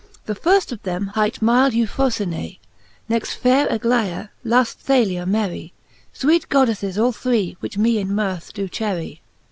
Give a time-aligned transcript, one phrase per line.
[0.25, 5.73] ''The firft of them hight myl^Q Euphrofyne^ \ Next faire Aglaia, laft I'halia merry:
[6.11, 9.21] Sweete '.Goddeffes all three, which me in mirth do cherry